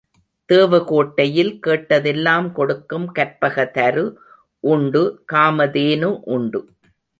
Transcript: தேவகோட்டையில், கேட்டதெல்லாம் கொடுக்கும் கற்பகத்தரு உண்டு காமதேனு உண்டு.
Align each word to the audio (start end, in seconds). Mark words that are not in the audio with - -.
தேவகோட்டையில், 0.49 1.51
கேட்டதெல்லாம் 1.67 2.51
கொடுக்கும் 2.51 3.05
கற்பகத்தரு 3.15 4.05
உண்டு 4.63 5.03
காமதேனு 5.33 6.11
உண்டு. 6.29 6.61